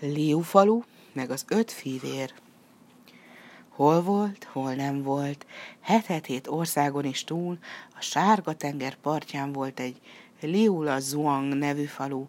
Liufalu, 0.00 0.82
meg 1.12 1.30
az 1.30 1.44
öt 1.48 1.70
fivér. 1.70 2.34
Hol 3.68 4.02
volt, 4.02 4.44
hol 4.44 4.74
nem 4.74 5.02
volt, 5.02 5.46
hetet-hét 5.80 6.46
országon 6.46 7.04
is 7.04 7.24
túl, 7.24 7.58
a 7.96 8.00
sárga 8.00 8.54
tenger 8.54 8.94
partján 8.94 9.52
volt 9.52 9.80
egy 9.80 10.00
Liula 10.40 10.98
Zuang 11.00 11.54
nevű 11.54 11.84
falu. 11.84 12.26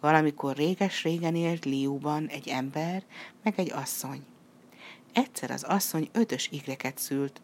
Valamikor 0.00 0.56
réges-régen 0.56 1.34
élt 1.34 1.64
Liuban 1.64 2.26
egy 2.26 2.48
ember, 2.48 3.04
meg 3.42 3.54
egy 3.56 3.72
asszony. 3.72 4.24
Egyszer 5.12 5.50
az 5.50 5.62
asszony 5.62 6.08
ötös 6.12 6.48
igreket 6.50 6.98
szült, 6.98 7.40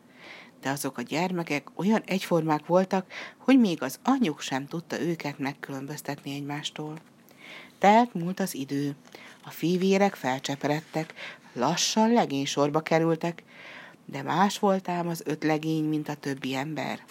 de 0.61 0.71
azok 0.71 0.99
a 0.99 1.03
gyermekek 1.03 1.69
olyan 1.75 2.03
egyformák 2.07 2.67
voltak, 2.67 3.13
hogy 3.39 3.59
még 3.59 3.83
az 3.83 3.99
anyjuk 4.05 4.41
sem 4.41 4.67
tudta 4.67 5.01
őket 5.01 5.39
megkülönböztetni 5.39 6.35
egymástól. 6.35 6.99
Telt 7.79 8.15
múlt 8.15 8.41
az 8.41 8.55
idő, 8.55 8.95
a 9.45 9.51
fivérek 9.51 10.15
felcseperedtek, 10.15 11.15
lassan 11.53 12.13
legény 12.13 12.47
sorba 12.47 12.81
kerültek, 12.81 13.43
de 14.05 14.23
más 14.23 14.59
voltám 14.59 15.09
az 15.09 15.23
öt 15.25 15.45
legény, 15.45 15.85
mint 15.85 16.09
a 16.09 16.15
többi 16.15 16.55
ember. 16.55 17.05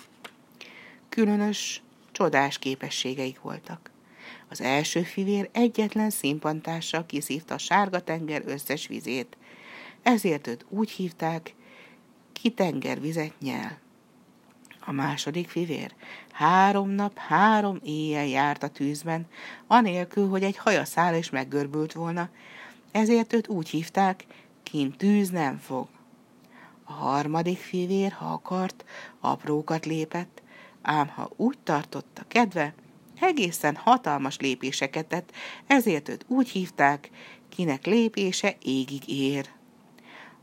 Különös, 1.09 1.81
csodás 2.11 2.59
képességeik 2.59 3.41
voltak. 3.41 3.91
Az 4.49 4.61
első 4.61 5.01
fivér 5.01 5.49
egyetlen 5.51 6.09
színpantással 6.09 7.05
kiszívta 7.05 7.53
a 7.53 7.57
sárga 7.57 7.99
tenger 8.03 8.41
összes 8.45 8.87
vizét, 8.87 9.37
ezért 10.01 10.47
őt 10.47 10.65
úgy 10.69 10.91
hívták, 10.91 11.53
ki 12.33 12.49
tengervizet 12.49 13.39
nyel. 13.39 13.79
A 14.87 14.91
második 14.91 15.49
fivér. 15.49 15.93
Három 16.31 16.89
nap, 16.89 17.17
három 17.17 17.79
éjjel 17.83 18.25
járt 18.25 18.63
a 18.63 18.67
tűzben, 18.67 19.27
anélkül, 19.67 20.29
hogy 20.29 20.43
egy 20.43 20.57
hajaszál 20.57 21.15
is 21.15 21.29
meggörbült 21.29 21.93
volna, 21.93 22.29
ezért 22.91 23.33
őt 23.33 23.47
úgy 23.47 23.69
hívták, 23.69 24.25
kint 24.63 24.97
tűz 24.97 25.29
nem 25.29 25.57
fog. 25.57 25.87
A 26.83 26.91
harmadik 26.91 27.57
fivér, 27.57 28.11
ha 28.11 28.25
akart, 28.25 28.85
aprókat 29.19 29.85
lépett, 29.85 30.41
ám 30.81 31.07
ha 31.07 31.29
úgy 31.35 31.57
tartotta 31.63 32.23
kedve, 32.27 32.73
egészen 33.19 33.75
hatalmas 33.75 34.37
lépéseket 34.37 35.05
tett, 35.05 35.31
ezért 35.65 36.09
őt 36.09 36.25
úgy 36.27 36.49
hívták, 36.49 37.09
kinek 37.49 37.85
lépése 37.85 38.55
égig 38.61 39.09
ér 39.09 39.49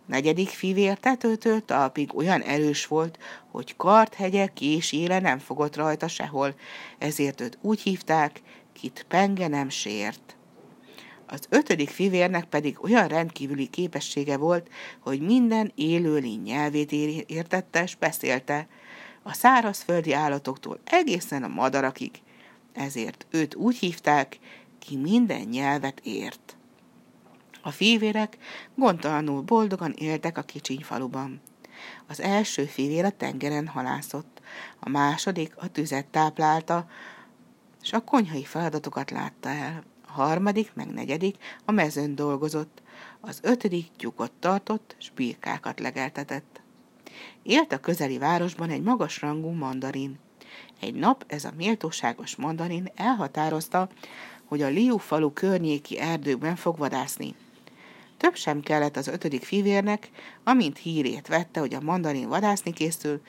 negyedik 0.06 0.48
fivér 0.48 0.98
tetőtől 0.98 1.64
talpig 1.64 2.16
olyan 2.16 2.40
erős 2.40 2.86
volt, 2.86 3.18
hogy 3.50 3.76
karthegye 3.76 4.48
éle 4.90 5.20
nem 5.20 5.38
fogott 5.38 5.76
rajta 5.76 6.08
sehol, 6.08 6.54
ezért 6.98 7.40
őt 7.40 7.58
úgy 7.60 7.80
hívták, 7.80 8.42
kit 8.72 9.06
penge 9.08 9.48
nem 9.48 9.68
sért. 9.68 10.36
Az 11.26 11.46
ötödik 11.48 11.88
fivérnek 11.88 12.44
pedig 12.44 12.84
olyan 12.84 13.08
rendkívüli 13.08 13.66
képessége 13.66 14.36
volt, 14.36 14.68
hogy 15.00 15.20
minden 15.20 15.72
élőlény 15.74 16.40
nyelvét 16.40 16.92
értette 17.26 17.82
és 17.82 17.94
beszélte, 17.96 18.68
a 19.22 19.32
szárazföldi 19.32 20.12
állatoktól 20.12 20.78
egészen 20.84 21.42
a 21.42 21.48
madarakig. 21.48 22.10
Ezért 22.72 23.26
őt 23.30 23.54
úgy 23.54 23.76
hívták, 23.76 24.38
ki 24.78 24.96
minden 24.96 25.40
nyelvet 25.40 26.00
ért. 26.02 26.56
A 27.66 27.70
fivérek 27.70 28.36
gondtalanul 28.74 29.42
boldogan 29.42 29.92
éltek 29.92 30.38
a 30.38 30.42
kicsiny 30.42 30.82
faluban. 30.82 31.40
Az 32.06 32.20
első 32.20 32.64
fivér 32.64 33.04
a 33.04 33.10
tengeren 33.10 33.66
halászott, 33.66 34.40
a 34.80 34.88
második 34.88 35.52
a 35.56 35.68
tüzet 35.68 36.06
táplálta, 36.06 36.86
és 37.82 37.92
a 37.92 38.04
konyhai 38.04 38.44
feladatokat 38.44 39.10
látta 39.10 39.48
el. 39.48 39.82
A 40.06 40.12
harmadik, 40.12 40.74
meg 40.74 40.86
negyedik 40.86 41.36
a 41.64 41.72
mezőn 41.72 42.14
dolgozott, 42.14 42.82
az 43.20 43.38
ötödik 43.42 43.86
tyúkot 43.96 44.32
tartott, 44.32 44.96
s 44.98 45.10
birkákat 45.10 45.80
legeltetett. 45.80 46.60
Élt 47.42 47.72
a 47.72 47.80
közeli 47.80 48.18
városban 48.18 48.70
egy 48.70 48.82
magasrangú 48.82 49.50
mandarin. 49.50 50.18
Egy 50.80 50.94
nap 50.94 51.24
ez 51.26 51.44
a 51.44 51.52
méltóságos 51.56 52.36
mandarin 52.36 52.90
elhatározta, 52.94 53.88
hogy 54.44 54.62
a 54.62 54.68
Liu 54.68 54.96
falu 54.96 55.32
környéki 55.32 55.98
erdőkben 55.98 56.56
fog 56.56 56.78
vadászni. 56.78 57.34
Több 58.24 58.36
sem 58.36 58.60
kellett 58.60 58.96
az 58.96 59.06
ötödik 59.06 59.42
fivérnek, 59.42 60.10
amint 60.44 60.78
hírét 60.78 61.26
vette, 61.26 61.60
hogy 61.60 61.74
a 61.74 61.80
mandarin 61.80 62.28
vadászni 62.28 62.72
készül, 62.72 63.20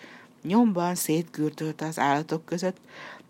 nyomban 0.44 0.96
szétkürtölte 0.96 1.86
az 1.86 2.00
állatok 2.00 2.46
között, 2.46 2.78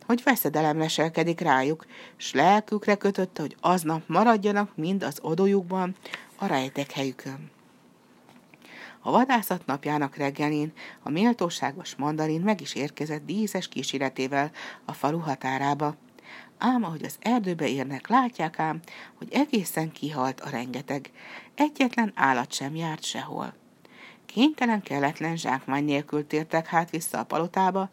hogy 0.05 0.21
veszedelem 0.23 0.77
leselkedik 0.77 1.39
rájuk, 1.39 1.85
s 2.15 2.33
lelkükre 2.33 2.95
kötötte, 2.95 3.41
hogy 3.41 3.55
aznap 3.61 4.03
maradjanak 4.07 4.75
mind 4.75 5.03
az 5.03 5.17
odójukban, 5.21 5.95
a 6.35 6.45
rejtek 6.45 6.91
helyükön. 6.91 7.51
A 8.99 9.11
vadászat 9.11 9.65
napjának 9.65 10.15
reggelén 10.15 10.73
a 11.03 11.09
méltóságos 11.09 11.95
mandarin 11.95 12.41
meg 12.41 12.61
is 12.61 12.75
érkezett 12.75 13.25
díszes 13.25 13.67
kíséretével 13.67 14.51
a 14.85 14.93
falu 14.93 15.19
határába, 15.19 15.95
ám 16.57 16.83
ahogy 16.83 17.03
az 17.03 17.15
erdőbe 17.19 17.67
érnek, 17.67 18.07
látják 18.07 18.59
ám, 18.59 18.79
hogy 19.15 19.27
egészen 19.31 19.91
kihalt 19.91 20.41
a 20.41 20.49
rengeteg. 20.49 21.11
Egyetlen 21.55 22.11
állat 22.15 22.53
sem 22.53 22.75
járt 22.75 23.03
sehol. 23.03 23.53
Kénytelen, 24.25 24.81
kelletlen 24.81 25.37
zsákmány 25.37 25.83
nélkül 25.83 26.27
tértek 26.27 26.67
hát 26.67 26.89
vissza 26.89 27.19
a 27.19 27.23
palotába, 27.23 27.89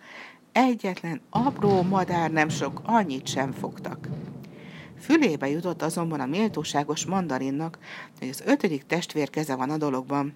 egyetlen 0.52 1.20
apró 1.30 1.82
madár 1.82 2.30
nem 2.30 2.48
sok, 2.48 2.80
annyit 2.84 3.26
sem 3.26 3.52
fogtak. 3.52 4.08
Fülébe 5.00 5.48
jutott 5.48 5.82
azonban 5.82 6.20
a 6.20 6.26
méltóságos 6.26 7.06
mandarinnak, 7.06 7.78
hogy 8.18 8.28
az 8.28 8.42
ötödik 8.46 8.86
testvér 8.86 9.30
keze 9.30 9.54
van 9.54 9.70
a 9.70 9.76
dologban. 9.76 10.34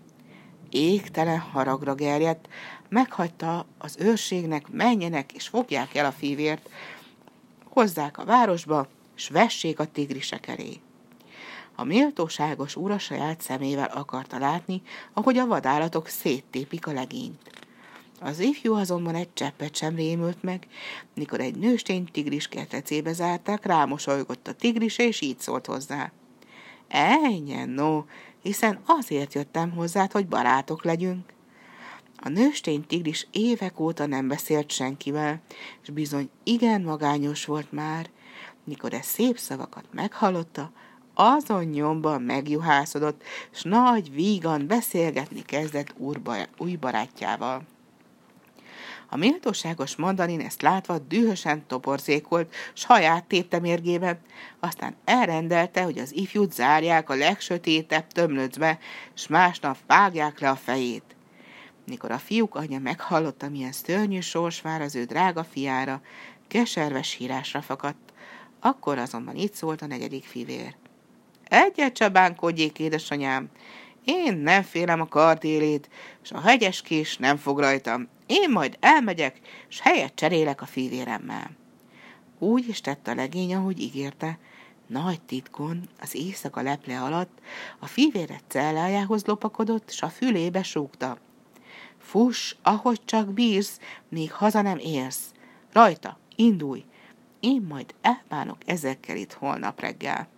Égtelen 0.71 1.39
haragra 1.39 1.95
gerjedt, 1.95 2.49
meghagyta 2.89 3.67
az 3.79 3.97
őrségnek, 3.99 4.71
menjenek 4.71 5.33
és 5.33 5.49
fogják 5.49 5.95
el 5.95 6.07
a 6.07 6.13
fívért, 6.13 6.69
hozzák 7.77 8.19
a 8.19 8.25
városba, 8.25 8.89
s 9.15 9.29
vessék 9.29 9.79
a 9.79 9.85
tigrisek 9.85 10.47
elé. 10.47 10.81
A 11.75 11.85
méltóságos 11.85 12.77
úr 12.77 13.01
saját 13.01 13.41
szemével 13.41 13.91
akarta 13.95 14.39
látni, 14.39 14.83
ahogy 15.13 15.39
a 15.39 15.47
vadállatok 15.47 16.09
széttépik 16.09 16.87
a 16.87 16.93
legényt. 16.93 17.51
Az 18.21 18.39
ifjú 18.39 18.75
azonban 18.75 19.15
egy 19.15 19.33
cseppet 19.33 19.77
sem 19.77 19.95
rémült 19.95 20.43
meg, 20.43 20.67
mikor 21.15 21.41
egy 21.41 21.57
nőstény 21.57 22.05
tigris 22.13 22.49
kertecébe 22.49 23.13
zárták, 23.13 23.65
rámosolygott 23.67 24.49
a 24.49 24.53
tigris, 24.53 24.99
és 24.99 25.21
így 25.21 25.39
szólt 25.39 25.67
hozzá. 25.67 26.13
Ennyi, 26.89 27.65
no, 27.65 28.05
hiszen 28.43 28.81
azért 28.87 29.35
jöttem 29.35 29.71
hozzád, 29.71 30.13
hogy 30.13 30.27
barátok 30.27 30.85
legyünk. 30.85 31.36
A 32.17 32.29
nőstény 32.29 32.87
tigris 32.87 33.27
évek 33.31 33.81
óta 33.81 34.07
nem 34.07 34.29
beszélt 34.29 34.71
senkivel, 34.71 35.41
és 35.83 35.91
bizony 35.91 36.31
igen 36.45 36.83
magányos 36.83 37.45
volt 37.45 37.73
már. 37.73 38.11
Mikor 38.65 38.95
e 38.95 39.03
szép 39.03 39.39
szavakat 39.39 39.85
meghallotta, 39.93 40.73
azon 41.15 41.65
nyomban 41.65 42.23
megjuhászodott, 42.23 43.23
s 43.51 43.63
nagy 43.63 44.13
vígan 44.13 44.67
beszélgetni 44.67 45.43
kezdett 45.43 45.95
új 46.59 46.77
barátjával. 46.77 47.63
A 49.09 49.17
méltóságos 49.17 49.97
mandarin 49.97 50.41
ezt 50.41 50.63
látva 50.63 50.99
dühösen 50.99 51.67
toporzékolt, 51.67 52.55
s 52.73 52.85
haját 52.85 53.25
tépte 53.25 53.59
mérgében, 53.59 54.19
aztán 54.61 54.97
elrendelte, 55.05 55.83
hogy 55.83 55.99
az 55.99 56.15
ifjút 56.15 56.53
zárják 56.53 57.11
a 57.11 57.15
legsötétebb 57.15 58.07
tömlöcbe, 58.07 58.79
s 59.15 59.27
másnap 59.27 59.77
vágják 59.87 60.41
le 60.41 60.51
a 60.51 60.57
fejét. 60.57 61.16
Mikor 61.87 62.11
a 62.11 62.19
fiúk 62.19 62.55
anyja 62.55 62.79
meghallotta, 62.79 63.49
milyen 63.49 63.73
szörnyű 63.73 64.21
sors 64.21 64.61
vár 64.61 64.81
az 64.81 64.95
ő 64.95 65.05
drága 65.05 65.45
fiára, 65.45 66.01
keserves 66.49 67.13
hírásra 67.13 67.63
fakadt. 67.63 68.13
Akkor 68.61 68.99
azonban 68.99 69.37
így 69.37 69.53
szólt 69.53 69.83
a 69.83 69.87
negyedik 69.87 70.25
fivér. 70.25 70.75
Egyet 71.45 71.93
csabánkodjék, 71.93 72.79
édesanyám, 72.79 73.51
én 74.07 74.37
nem 74.37 74.63
félem 74.63 75.01
a 75.01 75.07
kardélét, 75.07 75.89
és 76.23 76.33
a 76.33 76.41
hegyes 76.41 76.83
kés 76.83 77.17
nem 77.17 77.37
fog 77.37 77.59
rajtam. 77.59 78.09
Én 78.27 78.51
majd 78.51 78.77
elmegyek, 78.81 79.41
és 79.69 79.81
helyet 79.81 80.15
cserélek 80.15 80.63
a 80.63 80.67
fivéremmel. 80.67 81.51
Úgy 82.39 82.69
is 82.69 82.81
tett 82.81 83.09
a 83.09 83.15
legény, 83.15 83.55
ahogy 83.55 83.81
ígérte. 83.81 84.39
Nagy 84.87 85.21
titkon, 85.21 85.89
az 86.01 86.15
éjszaka 86.15 86.63
leple 86.63 87.03
alatt 87.03 87.39
a 87.79 87.87
fivére 87.87 88.41
cellájához 88.49 89.25
lopakodott, 89.25 89.91
s 89.91 90.03
a 90.03 90.09
fülébe 90.09 90.63
súgta. 90.63 91.19
Fuss, 92.07 92.57
ahogy 92.63 93.01
csak 93.05 93.33
bírsz, 93.33 93.79
még 94.09 94.33
haza 94.33 94.63
nem 94.63 94.79
érsz. 94.79 95.33
Rajta, 95.73 96.19
indulj! 96.37 96.85
Én 97.41 97.67
majd 97.69 97.95
elbánok 98.01 98.59
ezekkel 98.67 99.17
itt 99.17 99.33
holnap 99.33 99.81
reggel. 99.81 100.29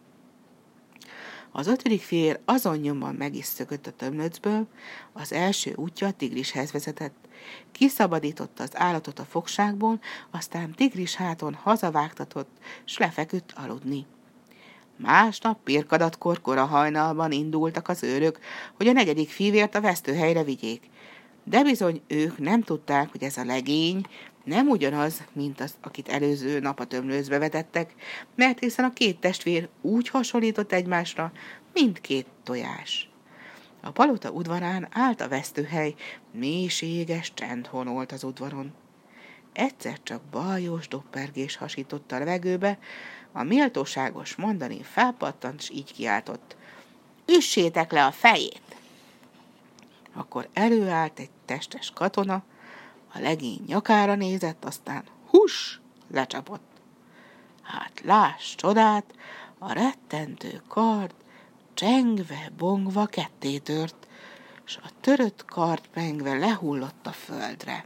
Az 1.50 1.67
ötödik 1.67 2.03
fér 2.03 2.41
azon 2.44 2.76
nyomban 2.76 3.15
meg 3.15 3.35
is 3.35 3.44
szökött 3.44 3.87
a 3.87 3.91
tömlöcből, 3.93 4.67
az 5.12 5.32
első 5.32 5.73
útja 5.75 6.06
a 6.06 6.12
tigrishez 6.12 6.73
vezetett. 6.73 7.15
Kiszabadította 7.73 8.62
az 8.62 8.76
állatot 8.76 9.19
a 9.19 9.25
fogságból, 9.25 10.00
aztán 10.31 10.75
tigris 10.75 11.14
háton 11.14 11.55
hazavágtatott, 11.55 12.59
s 12.85 12.99
lefeküdt 12.99 13.53
aludni. 13.56 14.06
Másnap 14.97 15.62
pirkadatkor 15.64 16.41
kora 16.41 16.64
hajnalban 16.64 17.32
indultak 17.32 17.88
az 17.88 18.03
őrök, 18.03 18.38
hogy 18.75 18.88
a 18.88 18.93
negyedik 18.93 19.31
fivért 19.31 19.75
a 19.75 19.81
vesztőhelyre 19.81 20.44
vigyék. 20.44 20.91
De 21.49 21.62
bizony 21.62 22.03
ők 22.06 22.39
nem 22.39 22.62
tudták, 22.62 23.11
hogy 23.11 23.23
ez 23.23 23.37
a 23.37 23.45
legény 23.45 24.03
nem 24.45 24.69
ugyanaz, 24.69 25.23
mint 25.33 25.61
az, 25.61 25.75
akit 25.81 26.09
előző 26.09 26.61
nap 26.61 26.81
a 26.81 26.85
tömlőzbe 26.85 27.39
vetettek, 27.39 27.95
mert 28.35 28.59
hiszen 28.59 28.85
a 28.85 28.93
két 28.93 29.21
testvér 29.21 29.69
úgy 29.81 30.09
hasonlított 30.09 30.73
egymásra, 30.73 31.33
mint 31.73 32.00
két 32.00 32.27
tojás. 32.43 33.11
A 33.81 33.91
palota 33.91 34.31
udvarán 34.31 34.89
állt 34.91 35.21
a 35.21 35.29
vesztőhely, 35.29 35.95
mélységes 36.33 37.35
csend 37.35 37.67
honolt 37.67 38.12
az 38.12 38.25
udvaron. 38.25 38.73
Egyszer 39.53 39.99
csak 40.03 40.23
bajos 40.23 40.89
doppergés 40.89 41.56
hasított 41.56 42.12
a 42.12 42.19
levegőbe, 42.19 42.79
a 43.33 43.43
méltóságos 43.43 44.35
mondani 44.35 44.83
felpattant, 44.83 45.61
és 45.61 45.71
így 45.71 45.93
kiáltott. 45.93 46.56
Üssétek 47.27 47.93
le 47.93 48.05
a 48.05 48.12
fejét! 48.12 48.61
Akkor 50.15 50.49
előállt 50.53 51.19
egy 51.19 51.31
testes 51.45 51.91
katona, 51.91 52.43
a 53.13 53.19
legény 53.19 53.65
nyakára 53.67 54.15
nézett, 54.15 54.65
aztán 54.65 55.05
hus, 55.31 55.81
lecsapott. 56.11 56.67
Hát 57.63 58.01
láss 58.05 58.55
csodát, 58.55 59.15
a 59.59 59.73
rettentő 59.73 60.63
kard 60.69 61.15
csengve, 61.75 62.51
bongva 62.57 63.07
ketté 63.07 63.59
tört, 63.59 64.09
s 64.65 64.77
a 64.77 64.89
törött 65.01 65.45
kard 65.45 65.87
pengve 65.87 66.35
lehullott 66.35 67.07
a 67.07 67.13
földre. 67.13 67.85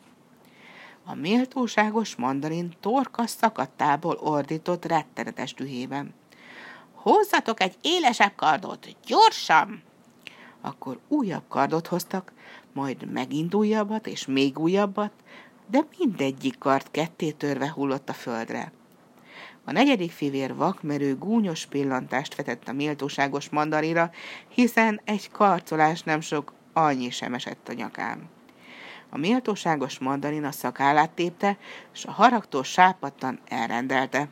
A 1.04 1.14
méltóságos 1.14 2.16
mandarin 2.16 2.76
torka 2.80 3.26
szakadtából 3.26 4.14
ordított 4.14 4.84
rettenetes 4.84 5.54
dühében. 5.54 6.14
Hozzatok 6.94 7.60
egy 7.60 7.76
élesebb 7.80 8.32
kardot, 8.34 8.96
gyorsan! 9.06 9.82
Akkor 10.62 10.98
újabb 11.08 11.42
kardot 11.48 11.86
hoztak, 11.86 12.32
majd 12.72 13.12
megint 13.12 13.54
újabbat, 13.54 14.06
és 14.06 14.26
még 14.26 14.58
újabbat, 14.58 15.12
de 15.66 15.80
mindegyik 15.98 16.58
kard 16.58 16.90
ketté 16.90 17.30
törve 17.30 17.70
hullott 17.70 18.08
a 18.08 18.12
földre. 18.12 18.72
A 19.64 19.72
negyedik 19.72 20.10
fivér 20.10 20.54
vakmerő, 20.54 21.16
gúnyos 21.16 21.66
pillantást 21.66 22.34
vetett 22.34 22.68
a 22.68 22.72
méltóságos 22.72 23.48
mandarira, 23.48 24.10
hiszen 24.48 25.00
egy 25.04 25.30
karcolás 25.30 26.02
nem 26.02 26.20
sok, 26.20 26.52
annyi 26.72 27.10
sem 27.10 27.34
esett 27.34 27.68
a 27.68 27.72
nyakám. 27.72 28.28
A 29.10 29.18
méltóságos 29.18 29.98
mandarin 29.98 30.44
a 30.44 30.52
szakállát 30.52 31.10
tépte, 31.10 31.56
és 31.92 32.04
a 32.04 32.10
haragtól 32.10 32.64
sápadtan 32.64 33.40
elrendelte. 33.48 34.28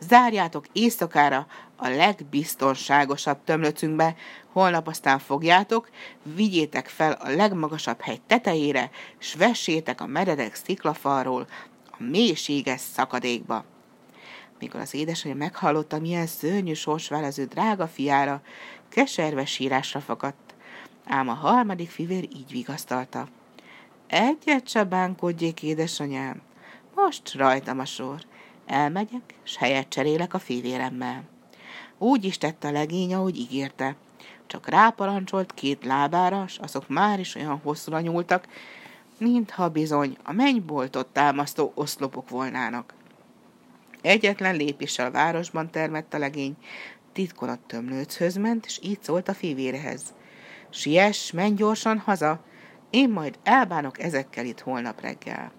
Zárjátok 0.00 0.66
éjszakára 0.72 1.46
a 1.76 1.88
legbiztonságosabb 1.88 3.38
tömlöcünkbe, 3.44 4.16
holnap 4.52 4.86
aztán 4.86 5.18
fogjátok, 5.18 5.90
vigyétek 6.22 6.88
fel 6.88 7.12
a 7.12 7.30
legmagasabb 7.30 8.00
hegy 8.00 8.20
tetejére, 8.20 8.90
s 9.18 9.34
vessétek 9.34 10.00
a 10.00 10.06
meredek 10.06 10.54
sziklafalról 10.54 11.46
a 11.90 11.96
mélységes 11.98 12.80
szakadékba. 12.80 13.64
Mikor 14.58 14.80
az 14.80 14.94
édesanyja 14.94 15.36
meghallotta, 15.36 15.98
milyen 15.98 16.26
szörnyű 16.26 16.72
sors 16.72 17.08
vár 17.08 17.24
az 17.24 17.38
ő 17.38 17.44
drága 17.44 17.88
fiára, 17.88 18.42
keserve 18.88 19.44
sírásra 19.44 20.00
fakadt. 20.00 20.54
Ám 21.06 21.28
a 21.28 21.32
harmadik 21.32 21.90
fivér 21.90 22.28
így 22.36 22.50
vigasztalta. 22.50 23.28
Egyet 24.06 24.68
se 24.68 24.84
bánkodjék, 24.84 25.62
édesanyám, 25.62 26.42
most 26.94 27.34
rajtam 27.34 27.78
a 27.78 27.84
sor. 27.84 28.20
Elmegyek, 28.68 29.34
s 29.42 29.56
helyet 29.56 29.88
cserélek 29.88 30.34
a 30.34 30.38
fivéremmel. 30.38 31.22
Úgy 31.98 32.24
is 32.24 32.38
tette 32.38 32.68
a 32.68 32.72
legény, 32.72 33.14
ahogy 33.14 33.36
ígérte. 33.36 33.96
Csak 34.46 34.68
ráparancsolt 34.68 35.54
két 35.54 35.84
lábára, 35.84 36.46
s 36.46 36.58
azok 36.58 36.88
már 36.88 37.20
is 37.20 37.34
olyan 37.34 37.60
hosszúra 37.62 38.00
nyúltak, 38.00 38.48
mintha 39.18 39.68
bizony 39.68 40.16
a 40.22 40.32
mennyboltot 40.32 41.06
támasztó 41.06 41.72
oszlopok 41.74 42.28
volnának. 42.28 42.94
Egyetlen 44.02 44.56
lépéssel 44.56 45.06
a 45.06 45.10
városban 45.10 45.70
termett 45.70 46.14
a 46.14 46.18
legény, 46.18 46.56
titkon 47.12 47.48
a 47.48 47.58
tömlőchöz 47.66 48.36
ment, 48.36 48.66
és 48.66 48.80
így 48.82 49.02
szólt 49.02 49.28
a 49.28 49.34
fivérehez. 49.34 50.02
Siess, 50.70 51.30
menj 51.30 51.54
gyorsan 51.54 51.98
haza, 51.98 52.44
én 52.90 53.10
majd 53.10 53.38
elbánok 53.42 54.02
ezekkel 54.02 54.44
itt 54.44 54.60
holnap 54.60 55.00
reggel. 55.00 55.57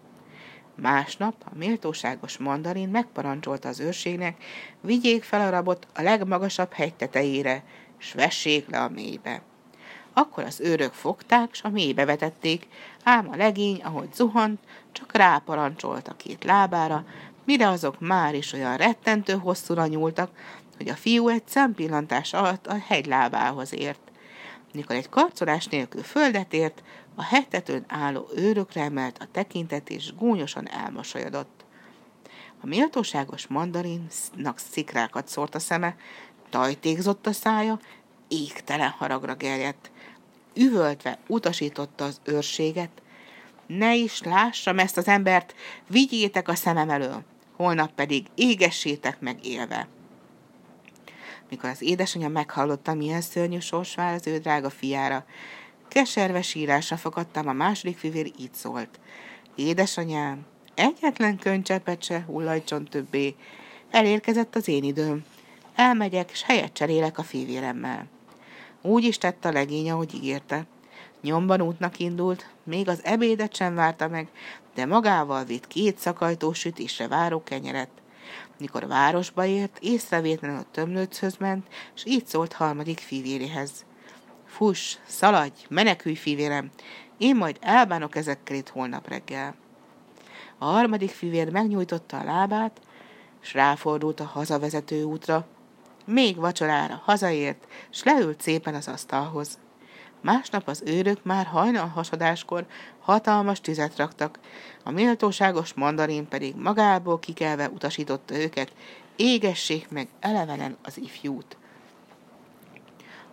Másnap 0.81 1.35
a 1.45 1.57
méltóságos 1.57 2.37
mandarin 2.37 2.89
megparancsolta 2.89 3.67
az 3.67 3.79
őrségnek, 3.79 4.43
vigyék 4.81 5.23
fel 5.23 5.41
a 5.41 5.49
rabot 5.49 5.87
a 5.95 6.01
legmagasabb 6.01 6.73
hegy 6.73 6.93
tetejére, 6.93 7.63
s 7.97 8.13
vessék 8.13 8.69
le 8.69 8.81
a 8.81 8.89
mélybe. 8.89 9.41
Akkor 10.13 10.43
az 10.43 10.59
őrök 10.59 10.93
fogták, 10.93 11.53
s 11.53 11.63
a 11.63 11.69
mélybe 11.69 12.05
vetették, 12.05 12.67
ám 13.03 13.29
a 13.29 13.35
legény, 13.35 13.81
ahogy 13.83 14.13
zuhant, 14.13 14.59
csak 14.91 15.15
ráparancsolt 15.15 16.07
a 16.07 16.15
két 16.15 16.43
lábára, 16.43 17.05
mire 17.45 17.67
azok 17.67 17.99
már 17.99 18.35
is 18.35 18.53
olyan 18.53 18.77
rettentő 18.77 19.33
hosszúra 19.33 19.87
nyúltak, 19.87 20.31
hogy 20.77 20.89
a 20.89 20.95
fiú 20.95 21.27
egy 21.27 21.47
szempillantás 21.47 22.33
alatt 22.33 22.67
a 22.67 22.77
hegy 22.87 23.05
lábához 23.05 23.73
ért. 23.73 24.08
Mikor 24.73 24.95
egy 24.95 25.09
karcolás 25.09 25.67
nélkül 25.67 26.03
földet 26.03 26.53
ért, 26.53 26.83
a 27.15 27.23
hegytetőn 27.23 27.85
álló 27.87 28.29
őrökre 28.35 28.81
emelt 28.81 29.17
a 29.17 29.27
tekintet, 29.31 29.89
és 29.89 30.15
gúnyosan 30.15 30.69
elmosolyodott. 30.69 31.65
A 32.61 32.67
méltóságos 32.67 33.47
mandarinnak 33.47 34.59
szikrákat 34.71 35.27
szórt 35.27 35.55
a 35.55 35.59
szeme, 35.59 35.95
tajtékzott 36.49 37.27
a 37.27 37.31
szája, 37.31 37.79
égtelen 38.27 38.89
haragra 38.89 39.35
gerjedt. 39.35 39.91
Üvöltve 40.55 41.17
utasította 41.27 42.03
az 42.03 42.21
őrséget, 42.23 43.01
ne 43.67 43.95
is 43.95 44.21
lássam 44.21 44.79
ezt 44.79 44.97
az 44.97 45.07
embert, 45.07 45.55
vigyétek 45.87 46.47
a 46.47 46.55
szemem 46.55 46.89
elől, 46.89 47.23
holnap 47.55 47.91
pedig 47.91 48.25
égessétek 48.35 49.19
meg 49.19 49.45
élve. 49.45 49.87
Mikor 51.49 51.69
az 51.69 51.81
édesanyja 51.81 52.29
meghallotta, 52.29 52.93
milyen 52.93 53.21
szörnyű 53.21 53.59
sors 53.59 53.95
vár 53.95 54.13
az 54.13 54.27
ő 54.27 54.37
drága 54.37 54.69
fiára, 54.69 55.25
keserve 55.87 56.41
sírásra 56.41 56.97
fogadtam, 56.97 57.47
a 57.47 57.53
második 57.53 57.97
fivér 57.97 58.31
így 58.37 58.53
szólt. 58.53 58.99
Édesanyám, 59.55 60.45
egyetlen 60.75 61.37
könycsepet 61.37 62.03
se 62.03 62.23
hullajtson 62.27 62.85
többé. 62.85 63.35
Elérkezett 63.89 64.55
az 64.55 64.67
én 64.67 64.83
időm. 64.83 65.25
Elmegyek, 65.75 66.35
s 66.35 66.43
helyet 66.43 66.73
cserélek 66.73 67.17
a 67.17 67.23
fivéremmel. 67.23 68.07
Úgy 68.81 69.03
is 69.03 69.17
tett 69.17 69.45
a 69.45 69.51
legény, 69.51 69.91
ahogy 69.91 70.13
ígérte. 70.13 70.65
Nyomban 71.21 71.61
útnak 71.61 71.99
indult, 71.99 72.49
még 72.63 72.87
az 72.89 72.99
ebédet 73.03 73.55
sem 73.55 73.75
várta 73.75 74.07
meg, 74.07 74.27
de 74.75 74.85
magával 74.85 75.43
vitt 75.43 75.67
két 75.67 75.97
szakajtó 75.97 76.53
sütésre 76.53 77.07
váró 77.07 77.43
kenyeret. 77.43 77.89
Mikor 78.59 78.87
városba 78.87 79.45
ért, 79.45 79.77
észrevétlenül 79.81 80.57
a 80.57 80.71
tömlőchöz 80.71 81.37
ment, 81.37 81.67
és 81.95 82.05
így 82.05 82.25
szólt 82.25 82.53
harmadik 82.53 82.99
fivéréhez. 82.99 83.85
Fuss, 84.45 84.97
szaladj, 85.05 85.65
menekülj, 85.69 86.15
fivérem, 86.15 86.71
én 87.17 87.35
majd 87.35 87.57
elbánok 87.61 88.15
ezekkel 88.15 88.55
itt 88.55 88.69
holnap 88.69 89.07
reggel. 89.07 89.55
A 90.57 90.65
harmadik 90.65 91.09
fivér 91.09 91.51
megnyújtotta 91.51 92.19
a 92.19 92.23
lábát, 92.23 92.81
s 93.39 93.53
ráfordult 93.53 94.19
a 94.19 94.23
hazavezető 94.23 95.03
útra. 95.03 95.47
Még 96.05 96.35
vacsorára 96.35 97.01
hazaért, 97.05 97.67
s 97.89 98.03
leült 98.03 98.41
szépen 98.41 98.75
az 98.75 98.87
asztalhoz. 98.87 99.59
Másnap 100.21 100.67
az 100.67 100.83
őrök 100.85 101.23
már 101.23 101.45
hajnal 101.45 101.87
hasadáskor 101.87 102.65
hatalmas 102.99 103.61
tüzet 103.61 103.97
raktak, 103.97 104.39
a 104.83 104.91
méltóságos 104.91 105.73
mandarin 105.73 106.27
pedig 106.27 106.55
magából 106.55 107.19
kikelve 107.19 107.69
utasította 107.69 108.35
őket, 108.35 108.71
égessék 109.15 109.89
meg 109.89 110.07
elevenen 110.19 110.77
az 110.83 110.97
ifjút. 110.97 111.57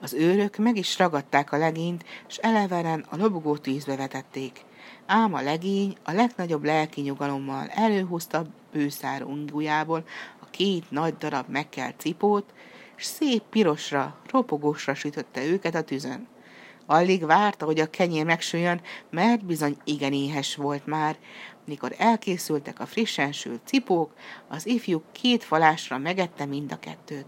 Az 0.01 0.13
őrök 0.13 0.57
meg 0.57 0.77
is 0.77 0.99
ragadták 0.99 1.53
a 1.53 1.57
legényt, 1.57 2.05
s 2.27 2.37
elevenen 2.37 3.05
a 3.09 3.17
lobogó 3.17 3.57
tűzbe 3.57 3.97
vetették. 3.97 4.65
Ám 5.07 5.35
a 5.35 5.43
legény 5.43 5.97
a 6.05 6.13
legnagyobb 6.13 6.65
lelki 6.65 7.01
nyugalommal 7.01 7.67
előhúzta 7.69 8.45
bőszár 8.73 9.23
ungújából 9.23 10.05
a 10.41 10.51
két 10.51 10.91
nagy 10.91 11.17
darab 11.17 11.49
megkelt 11.49 12.01
cipót, 12.01 12.53
s 12.97 13.05
szép 13.05 13.43
pirosra, 13.51 14.19
ropogósra 14.31 14.95
sütötte 14.95 15.45
őket 15.45 15.75
a 15.75 15.83
tüzön. 15.83 16.29
Alig 16.87 17.25
várta, 17.25 17.65
hogy 17.65 17.81
a 17.81 17.91
kenyér 17.91 18.25
megsüljön, 18.25 18.81
mert 19.11 19.45
bizony 19.45 19.77
igen 19.85 20.13
éhes 20.13 20.57
volt 20.57 20.87
már. 20.87 21.17
Mikor 21.65 21.95
elkészültek 21.99 22.81
a 22.81 22.87
frissen 22.87 23.33
sült 23.33 23.61
cipók, 23.65 24.13
az 24.49 24.67
ifjú 24.67 25.03
két 25.13 25.45
falásra 25.45 25.99
megette 25.99 26.45
mind 26.45 26.73
a 26.73 26.79
kettőt. 26.79 27.27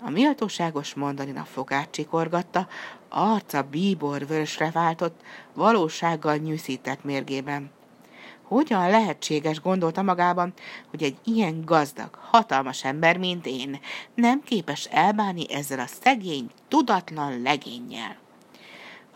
A 0.00 0.10
méltóságos 0.10 0.94
mandarin 0.94 1.36
a 1.36 1.44
fogát 1.44 1.90
csikorgatta, 1.90 2.68
arca 3.08 3.62
bíbor 3.62 4.26
vörösre 4.26 4.70
váltott, 4.70 5.20
valósággal 5.52 6.36
nyűszített 6.36 7.04
mérgében. 7.04 7.70
Hogyan 8.42 8.90
lehetséges, 8.90 9.60
gondolta 9.60 10.02
magában, 10.02 10.52
hogy 10.90 11.02
egy 11.02 11.16
ilyen 11.24 11.62
gazdag, 11.64 12.18
hatalmas 12.30 12.84
ember, 12.84 13.18
mint 13.18 13.46
én, 13.46 13.80
nem 14.14 14.42
képes 14.42 14.84
elbánni 14.84 15.54
ezzel 15.54 15.78
a 15.78 15.86
szegény, 16.02 16.50
tudatlan 16.68 17.42
legényel. 17.42 18.22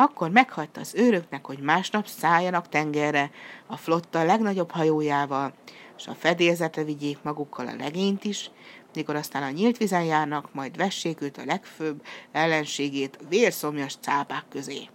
Akkor 0.00 0.30
meghagyta 0.30 0.80
az 0.80 0.94
őröknek, 0.94 1.46
hogy 1.46 1.58
másnap 1.58 2.06
szálljanak 2.06 2.68
tengerre 2.68 3.30
a 3.66 3.76
flotta 3.76 4.24
legnagyobb 4.24 4.70
hajójával, 4.70 5.54
és 5.96 6.06
a 6.06 6.14
fedélzetre 6.14 6.84
vigyék 6.84 7.18
magukkal 7.22 7.66
a 7.66 7.76
legényt 7.76 8.24
is, 8.24 8.50
mikor 8.94 9.16
aztán 9.16 9.42
a 9.42 9.50
nyílt 9.50 9.76
vizen 9.76 10.04
járnak, 10.04 10.54
majd 10.54 10.76
vessék 10.76 11.20
őt 11.20 11.38
a 11.38 11.44
legfőbb 11.44 12.02
ellenségét 12.32 13.18
vérszomjas 13.28 13.96
cápák 14.00 14.44
közé. 14.48 14.88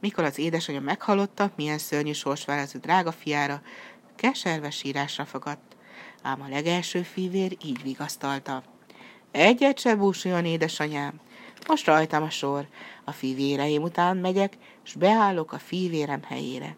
Mikor 0.00 0.24
az 0.24 0.38
édesanyja 0.38 0.80
meghallotta, 0.80 1.50
milyen 1.56 1.78
szörnyű 1.78 2.12
sors 2.12 2.44
vár 2.44 2.58
az 2.58 2.74
ő 2.74 2.78
drága 2.78 3.12
fiára, 3.12 3.62
keserves 4.16 4.76
sírásra 4.76 5.24
fagadt, 5.24 5.76
ám 6.22 6.42
a 6.42 6.48
legelső 6.48 7.02
fivér 7.02 7.56
így 7.64 7.82
vigasztalta. 7.82 8.62
Egyet 9.30 9.78
se 9.78 9.94
búsuljon, 9.94 10.44
édesanyám, 10.44 11.20
most 11.68 11.86
rajtam 11.86 12.22
a 12.22 12.30
sor, 12.30 12.66
a 13.04 13.12
fivéreim 13.12 13.82
után 13.82 14.16
megyek, 14.16 14.56
s 14.82 14.94
beállok 14.94 15.52
a 15.52 15.58
fivérem 15.58 16.22
helyére. 16.22 16.76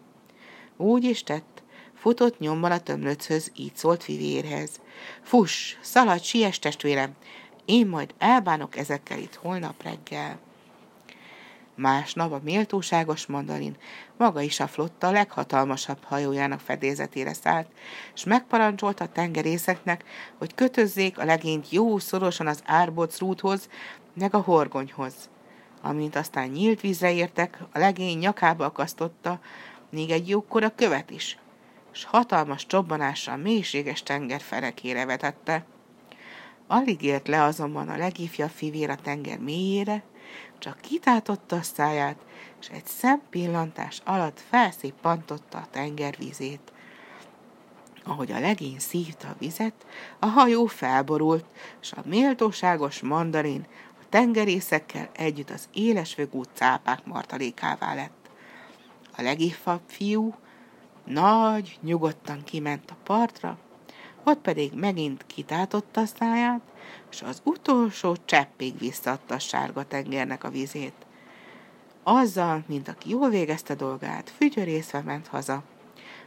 Úgy 0.77 1.03
is 1.03 1.23
tett, 1.23 1.63
futott 1.93 2.39
nyomban 2.39 2.71
a 2.71 2.79
tömlöchöz, 2.79 3.51
így 3.55 3.75
szólt 3.75 4.03
fivérhez. 4.03 4.81
Fuss, 5.21 5.75
szaladj, 5.81 6.23
siess 6.23 6.59
testvérem, 6.59 7.15
én 7.65 7.87
majd 7.87 8.13
elbánok 8.17 8.77
ezekkel 8.77 9.19
itt 9.19 9.35
holnap 9.35 9.83
reggel. 9.83 10.39
Másnap 11.75 12.31
a 12.31 12.39
méltóságos 12.43 13.25
mandarin 13.25 13.77
maga 14.17 14.41
is 14.41 14.59
a 14.59 14.67
flotta 14.67 15.11
leghatalmasabb 15.11 16.03
hajójának 16.03 16.59
fedélzetére 16.59 17.33
szállt, 17.33 17.67
és 18.15 18.23
megparancsolta 18.23 19.03
a 19.03 19.11
tengerészeknek, 19.11 20.03
hogy 20.37 20.55
kötözzék 20.55 21.17
a 21.19 21.25
legényt 21.25 21.69
jó 21.69 21.97
szorosan 21.97 22.47
az 22.47 22.63
rúthoz, 23.17 23.69
meg 24.13 24.33
a 24.33 24.41
horgonyhoz. 24.41 25.13
Amint 25.81 26.15
aztán 26.15 26.47
nyílt 26.47 26.81
vízre 26.81 27.11
értek, 27.11 27.59
a 27.73 27.79
legény 27.79 28.17
nyakába 28.17 28.65
akasztotta 28.65 29.39
még 29.89 30.09
egy 30.09 30.29
jókora 30.29 30.75
követ 30.75 31.09
is, 31.09 31.37
és 31.93 32.03
hatalmas 32.03 32.65
csobbanással 32.65 33.37
mélységes 33.37 34.03
tenger 34.03 34.41
ferekére 34.41 35.05
vetette. 35.05 35.65
Alig 36.67 37.01
ért 37.01 37.27
le 37.27 37.43
azonban 37.43 37.89
a 37.89 37.97
legifjabb 37.97 38.49
fivér 38.49 38.89
a 38.89 38.95
tenger 38.95 39.39
mélyére, 39.39 40.03
csak 40.59 40.81
kitátotta 40.81 41.55
a 41.55 41.61
száját, 41.61 42.17
és 42.61 42.69
egy 42.69 42.85
szempillantás 42.85 44.01
alatt 44.05 44.39
felszippantotta 44.49 45.57
a 45.57 45.67
tengervízét. 45.71 46.71
Ahogy 48.05 48.31
a 48.31 48.39
legény 48.39 48.79
szívta 48.79 49.27
a 49.27 49.35
vizet, 49.39 49.85
a 50.19 50.25
hajó 50.25 50.65
felborult, 50.65 51.45
és 51.81 51.91
a 51.91 52.01
méltóságos 52.05 53.01
mandarin 53.01 53.67
tengerészekkel 54.13 55.09
együtt 55.15 55.49
az 55.49 55.69
élesvögú 55.71 56.43
cápák 56.53 57.05
martalékává 57.05 57.93
lett. 57.93 58.29
A 59.17 59.21
legifjabb 59.21 59.81
fiú 59.87 60.35
nagy, 61.05 61.79
nyugodtan 61.81 62.43
kiment 62.43 62.91
a 62.91 62.95
partra, 63.03 63.57
ott 64.23 64.39
pedig 64.39 64.73
megint 64.73 65.25
kitátotta 65.25 66.01
a 66.01 66.05
száját, 66.05 66.61
és 67.11 67.21
az 67.21 67.41
utolsó 67.43 68.15
cseppig 68.25 68.77
visszadta 68.77 69.33
a 69.33 69.39
sárga 69.39 69.83
tengernek 69.83 70.43
a 70.43 70.49
vizét. 70.49 71.05
Azzal, 72.03 72.63
mint 72.67 72.87
aki 72.87 73.09
jól 73.09 73.29
végezte 73.29 73.75
dolgát, 73.75 74.29
fügyörészve 74.29 75.01
ment 75.01 75.27
haza. 75.27 75.63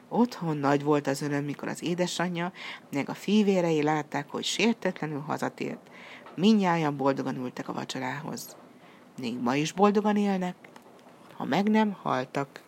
Otthon 0.09 0.57
nagy 0.57 0.83
volt 0.83 1.07
az 1.07 1.23
öröm, 1.23 1.45
mikor 1.45 1.69
az 1.69 1.83
édesanyja, 1.83 2.53
meg 2.93 3.09
a 3.09 3.15
fivérei 3.15 3.83
látták, 3.83 4.31
hogy 4.31 4.45
sértetlenül 4.45 5.21
hazatért. 5.21 5.91
Mindnyájan 6.37 6.97
boldogan 6.97 7.37
ültek 7.37 7.69
a 7.69 7.73
vacsorához. 7.73 8.57
Még 9.19 9.39
ma 9.41 9.55
is 9.55 9.73
boldogan 9.73 10.17
élnek, 10.17 10.57
ha 11.35 11.45
meg 11.45 11.69
nem 11.71 11.93
haltak. 12.03 12.65